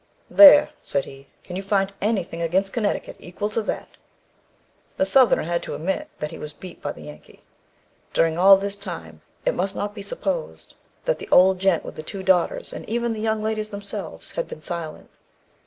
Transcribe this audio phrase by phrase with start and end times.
[0.31, 3.87] "There," said he, "can you find anything against Connecticut equal to that?"
[4.97, 7.43] The Southerner had to admit that he was beat by the Yankee.
[8.11, 10.73] During all this time, it must not be supposed
[11.05, 14.47] that the old gent with the two daughters, and even the young ladies themselves, had
[14.47, 15.11] been silent.